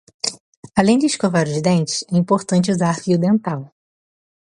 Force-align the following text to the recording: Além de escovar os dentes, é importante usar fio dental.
Além 0.79 0.97
de 1.01 1.05
escovar 1.11 1.47
os 1.53 1.61
dentes, 1.67 2.03
é 2.11 2.15
importante 2.17 2.71
usar 2.71 2.95
fio 3.03 3.19
dental. 3.25 3.61